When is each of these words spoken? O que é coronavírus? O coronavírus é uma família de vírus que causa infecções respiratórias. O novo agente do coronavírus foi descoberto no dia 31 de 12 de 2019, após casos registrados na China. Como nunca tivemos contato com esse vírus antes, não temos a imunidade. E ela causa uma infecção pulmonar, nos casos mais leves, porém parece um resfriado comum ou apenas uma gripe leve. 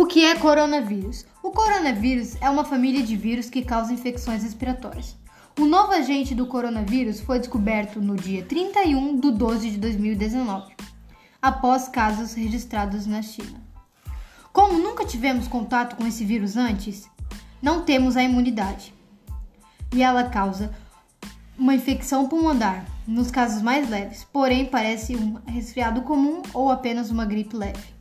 O 0.00 0.06
que 0.06 0.24
é 0.24 0.36
coronavírus? 0.36 1.26
O 1.42 1.50
coronavírus 1.50 2.40
é 2.40 2.48
uma 2.48 2.64
família 2.64 3.02
de 3.02 3.16
vírus 3.16 3.50
que 3.50 3.64
causa 3.64 3.92
infecções 3.92 4.44
respiratórias. 4.44 5.16
O 5.58 5.66
novo 5.66 5.90
agente 5.90 6.36
do 6.36 6.46
coronavírus 6.46 7.18
foi 7.18 7.40
descoberto 7.40 8.00
no 8.00 8.14
dia 8.14 8.44
31 8.44 9.18
de 9.18 9.32
12 9.32 9.70
de 9.70 9.76
2019, 9.76 10.72
após 11.42 11.88
casos 11.88 12.32
registrados 12.32 13.08
na 13.08 13.22
China. 13.22 13.60
Como 14.52 14.78
nunca 14.78 15.04
tivemos 15.04 15.48
contato 15.48 15.96
com 15.96 16.06
esse 16.06 16.24
vírus 16.24 16.56
antes, 16.56 17.10
não 17.60 17.82
temos 17.82 18.16
a 18.16 18.22
imunidade. 18.22 18.94
E 19.92 20.00
ela 20.00 20.30
causa 20.30 20.72
uma 21.58 21.74
infecção 21.74 22.28
pulmonar, 22.28 22.86
nos 23.04 23.32
casos 23.32 23.60
mais 23.60 23.90
leves, 23.90 24.22
porém 24.32 24.64
parece 24.64 25.16
um 25.16 25.40
resfriado 25.44 26.02
comum 26.02 26.40
ou 26.54 26.70
apenas 26.70 27.10
uma 27.10 27.24
gripe 27.24 27.56
leve. 27.56 27.97